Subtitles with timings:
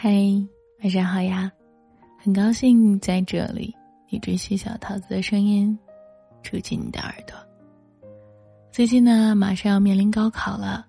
[0.00, 0.12] 嗨，
[0.80, 1.50] 晚上好呀！
[2.22, 3.74] 很高兴在这里，
[4.08, 5.76] 你追寻小桃子的声音，
[6.40, 7.34] 住进你的耳朵。
[8.70, 10.86] 最近呢，马上要面临高考了，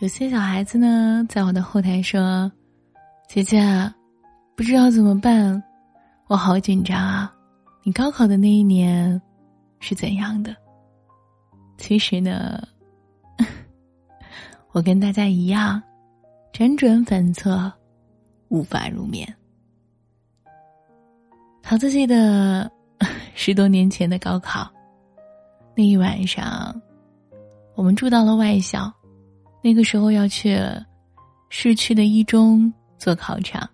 [0.00, 2.50] 有些小孩子呢，在我的后台说
[3.28, 3.60] ：“姐姐，
[4.56, 5.62] 不知道怎么办，
[6.26, 7.30] 我好紧张啊！
[7.82, 9.20] 你高考的那一年
[9.78, 10.56] 是怎样的？”
[11.76, 12.66] 其实呢，
[14.72, 15.82] 我跟大家一样，
[16.54, 17.70] 辗转反侧。
[18.50, 19.26] 无法入眠。
[21.62, 22.70] 桃子记得
[23.34, 24.70] 十多年前的高考，
[25.74, 26.78] 那一晚上，
[27.74, 28.92] 我们住到了外校，
[29.62, 30.58] 那个时候要去
[31.48, 33.68] 市区的一中做考场，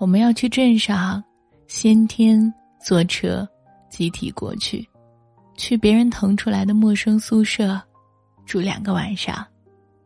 [0.00, 1.22] 我们要去镇上
[1.66, 3.46] 先天坐车
[3.90, 4.88] 集体过去，
[5.54, 7.78] 去别人腾出来的陌生宿舍
[8.46, 9.46] 住两个晚上，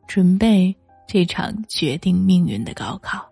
[0.09, 0.75] 准备
[1.07, 3.32] 这场决定命运的高考。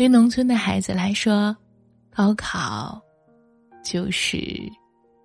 [0.00, 1.54] 对于农村的孩子来说，
[2.08, 2.98] 高考
[3.84, 4.58] 就是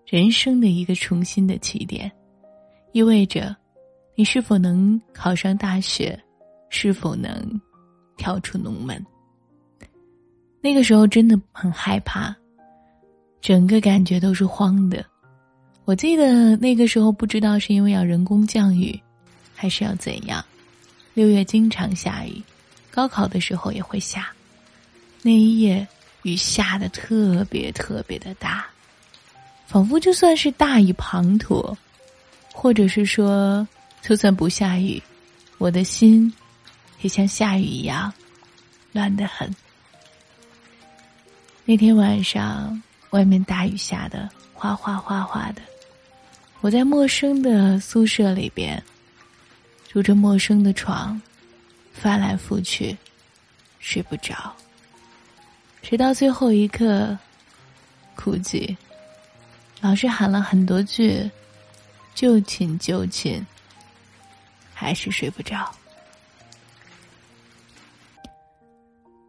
[0.06, 2.12] 人生的一个重新的起点，
[2.92, 3.56] 意味着
[4.16, 6.22] 你是否能考上大学，
[6.68, 7.32] 是否能
[8.18, 9.02] 跳出农门。
[10.60, 12.36] 那个时候真的很害怕，
[13.40, 15.06] 整个感觉都是慌的。
[15.86, 19.02] 我记得那个时候不知道是因为要人工降雨，
[19.56, 20.44] 还是要怎样，
[21.14, 22.44] 六月经常下雨，
[22.92, 24.30] 高考的时候也会下。
[25.26, 25.88] 那一夜，
[26.22, 28.64] 雨下的特别特别的大，
[29.66, 31.76] 仿佛就算是大雨滂沱，
[32.54, 33.68] 或者是说，
[34.04, 35.02] 就算不下雨，
[35.58, 36.32] 我的心
[37.02, 38.14] 也像下雨一样
[38.92, 39.52] 乱得很。
[41.66, 45.62] 那天晚上，外面大雨下的哗哗哗哗的，
[46.62, 48.80] 我在陌生的宿舍里边，
[49.92, 51.20] 住着陌生的床，
[51.92, 52.96] 翻来覆去，
[53.80, 54.56] 睡不着。
[55.88, 57.16] 直到最后一刻，
[58.16, 58.76] 估计
[59.82, 61.30] 老师喊了很多句
[62.16, 63.46] “就寝就寝”，
[64.74, 65.72] 还是睡不着。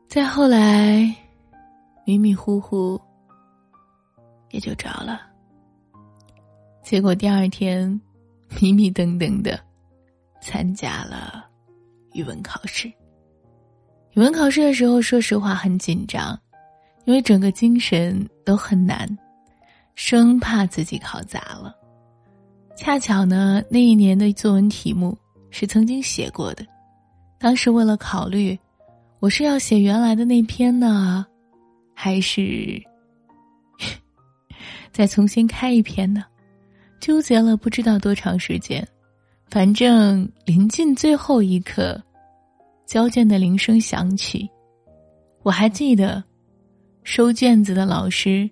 [0.08, 1.14] 再后来，
[2.06, 2.98] 迷迷糊糊
[4.48, 5.20] 也就着了。
[6.82, 8.00] 结果第二天，
[8.62, 9.60] 迷迷瞪瞪的
[10.40, 11.46] 参加了
[12.14, 12.88] 语文考试。
[14.12, 16.40] 语文考试的时候，说实话很紧张。
[17.06, 19.08] 因为整个精神都很难，
[19.94, 21.74] 生怕自己考砸了。
[22.76, 25.16] 恰巧呢，那一年的作文题目
[25.50, 26.66] 是曾经写过的。
[27.38, 28.58] 当时为了考虑，
[29.20, 31.24] 我是要写原来的那篇呢，
[31.94, 32.82] 还是
[34.90, 36.24] 再重新开一篇呢？
[37.00, 38.86] 纠结了不知道多长时间。
[39.48, 42.02] 反正临近最后一刻，
[42.84, 44.50] 交卷的铃声响起，
[45.44, 46.22] 我还记得。
[47.06, 48.50] 收卷子的老师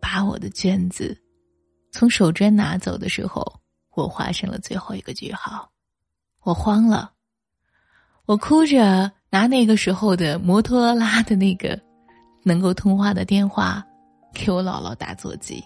[0.00, 1.20] 把我的卷子
[1.90, 3.44] 从手绢拿走的时候，
[3.96, 5.68] 我画上了最后一个句号。
[6.44, 7.10] 我慌了，
[8.26, 11.78] 我哭着拿那个时候的摩托拉的那个
[12.44, 13.84] 能够通话的电话
[14.32, 15.62] 给我姥姥打座机，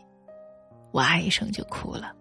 [0.93, 2.15] 哇一声就哭了。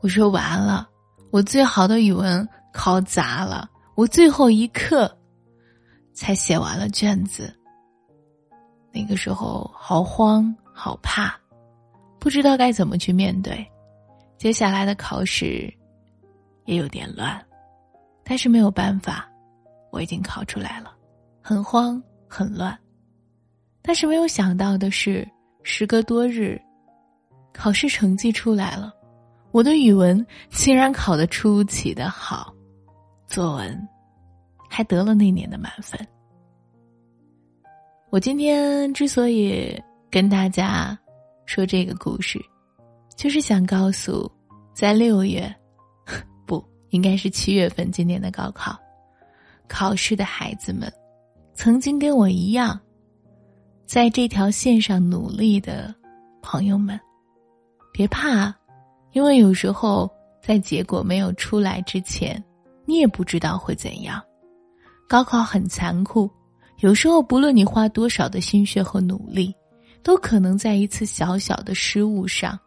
[0.00, 0.88] 我说完了，
[1.30, 5.14] 我最好的语文考砸了，我最后一刻
[6.14, 7.54] 才写完了卷子。
[8.92, 11.34] 那个时候好慌好怕，
[12.18, 13.66] 不知道该怎么去面对。
[14.36, 15.72] 接下来的考试
[16.64, 17.40] 也有点乱，
[18.24, 19.30] 但是没有办法，
[19.90, 20.92] 我已经考出来了，
[21.40, 22.76] 很慌很乱。
[23.80, 25.26] 但是没有想到的是，
[25.62, 26.60] 时隔多日，
[27.52, 28.92] 考试成绩出来了，
[29.52, 32.52] 我的语文竟然考得出奇的好，
[33.26, 33.88] 作文
[34.68, 35.98] 还得了那年的满分。
[38.12, 39.74] 我今天之所以
[40.10, 40.96] 跟大家
[41.46, 42.38] 说这个故事，
[43.16, 44.30] 就是想告诉，
[44.74, 45.50] 在六月，
[46.46, 48.78] 不应该是七月份今年的高考
[49.66, 50.92] 考试的孩子们，
[51.54, 52.78] 曾经跟我一样，
[53.86, 55.94] 在这条线上努力的
[56.42, 57.00] 朋友们，
[57.94, 58.54] 别怕，
[59.12, 60.06] 因为有时候
[60.42, 62.44] 在结果没有出来之前，
[62.84, 64.22] 你也不知道会怎样。
[65.08, 66.30] 高考很残酷。
[66.82, 69.54] 有时候，不论你花多少的心血和努力，
[70.02, 72.58] 都可能在一次小小的失误上，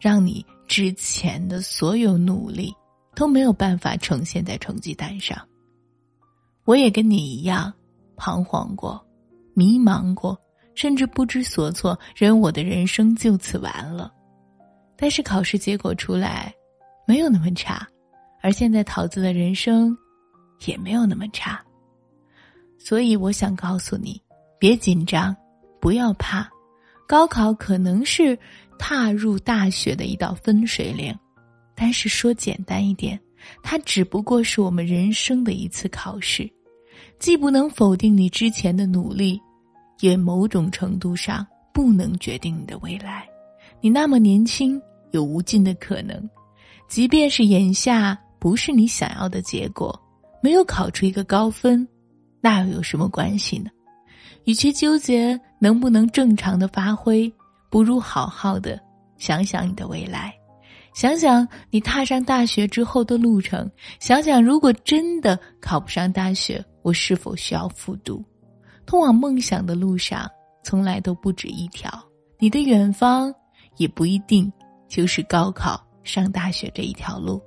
[0.00, 2.74] 让你之前的所有努力
[3.14, 5.40] 都没有办法呈现在成绩单上。
[6.64, 7.72] 我也跟你一样，
[8.16, 9.00] 彷徨过，
[9.54, 10.36] 迷茫过，
[10.74, 14.12] 甚至不知所措，认为我的人生就此完了。
[14.96, 16.52] 但是考试结果出来，
[17.06, 17.86] 没有那么差，
[18.42, 19.96] 而现在桃子的人生，
[20.66, 21.64] 也没有那么差。
[22.84, 24.20] 所以我想告诉你，
[24.58, 25.34] 别紧张，
[25.80, 26.50] 不要怕。
[27.06, 28.36] 高考可能是
[28.76, 31.16] 踏入大学的一道分水岭，
[31.76, 33.18] 但是说简单一点，
[33.62, 36.50] 它只不过是我们人生的一次考试，
[37.20, 39.40] 既不能否定你之前的努力，
[40.00, 43.24] 也某种程度上不能决定你的未来。
[43.80, 44.80] 你那么年轻，
[45.12, 46.28] 有无尽的可能，
[46.88, 49.96] 即便是眼下不是你想要的结果，
[50.42, 51.86] 没有考出一个高分，
[52.42, 53.70] 那又有什么关系呢？
[54.44, 57.32] 与其纠结能不能正常的发挥，
[57.70, 58.78] 不如好好的
[59.16, 60.34] 想想你的未来，
[60.92, 68.22] 想想你踏上大学之后的路程，想想如果真的考不上大学，我是否需要复读？
[68.84, 70.28] 通往梦想的路上，
[70.64, 71.88] 从来都不止一条，
[72.40, 73.32] 你的远方
[73.76, 74.52] 也不一定
[74.88, 77.40] 就是高考上大学这一条路。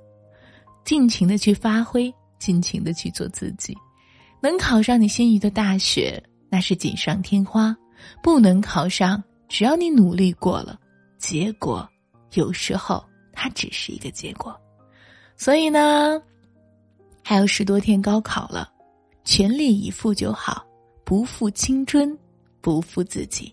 [0.82, 3.76] 尽情的去发挥，尽情的去做自己，
[4.46, 6.22] 能考上你心仪的大学。
[6.48, 7.76] 那是锦上添花，
[8.22, 10.78] 不能考上，只要你努力过了，
[11.18, 11.86] 结果
[12.34, 14.56] 有时候它只是一个结果。
[15.36, 16.22] 所以呢，
[17.24, 18.70] 还有十多天高考了，
[19.24, 20.64] 全力以赴就好，
[21.04, 22.16] 不负青春，
[22.60, 23.52] 不负自己，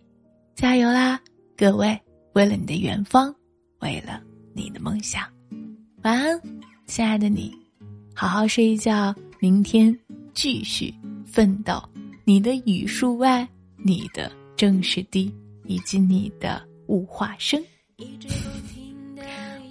[0.54, 1.20] 加油啦，
[1.58, 2.00] 各位！
[2.34, 3.34] 为了你的远方，
[3.80, 4.22] 为了
[4.54, 5.24] 你的梦想，
[6.04, 6.40] 晚安，
[6.86, 7.52] 亲爱的你，
[8.14, 9.98] 好好睡一觉，明天
[10.34, 10.94] 继续
[11.26, 11.82] 奋斗。
[12.26, 13.48] 你的语数外，
[13.78, 15.34] 你的正史地，
[15.66, 17.62] 以及你的物化生。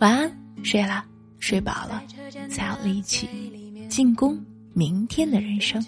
[0.00, 1.04] 晚安，睡了，
[1.38, 2.02] 睡饱了，
[2.50, 3.28] 才有力气
[3.88, 4.38] 进攻
[4.74, 5.82] 明天的人生。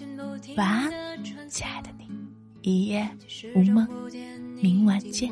[0.57, 2.07] 晚安，亲爱的你，
[2.61, 3.07] 一夜
[3.55, 3.87] 无梦，
[4.61, 5.29] 明晚见。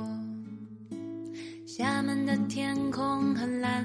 [1.66, 3.84] 厦门的天空很蓝，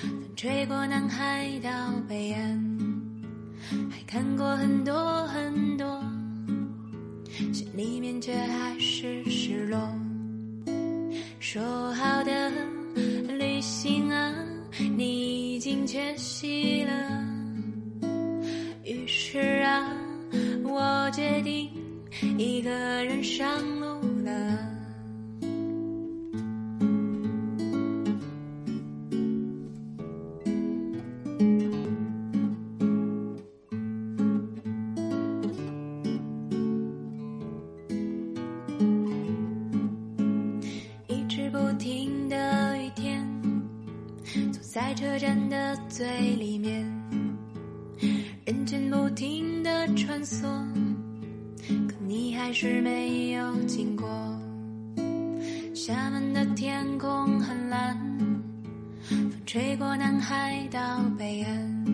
[0.00, 1.70] 风吹过南海到
[2.08, 2.69] 北岸，
[3.90, 6.02] 还看过很多很多。
[7.52, 9.78] 心里面却还是失落。
[11.38, 12.50] 说好的
[13.38, 14.34] 旅行啊，
[14.96, 16.92] 你已经缺席了。
[18.84, 19.88] 于是啊，
[20.64, 21.70] 我决定
[22.38, 23.86] 一个人上路
[24.24, 24.79] 了。
[44.90, 46.04] 在车站的最
[46.34, 46.84] 里面，
[48.44, 50.42] 人群不停的穿梭，
[51.86, 54.08] 可你还是没有经过。
[55.72, 57.96] 厦门的天空很蓝，
[59.02, 60.80] 风吹过南海到
[61.16, 61.86] 北岸，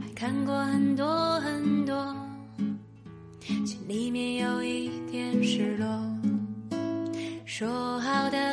[0.00, 2.16] 还看过很多很多，
[3.66, 5.88] 心里面有一点失落。
[7.44, 8.49] 说好的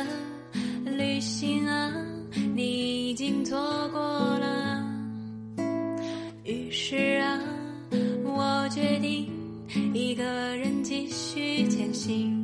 [3.48, 3.98] 错过
[4.38, 4.84] 了。
[6.44, 7.40] 于是啊
[8.22, 9.26] 我决定
[9.94, 10.22] 一个
[10.54, 12.37] 人继续前行。